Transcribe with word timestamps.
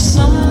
smile. 0.00 0.49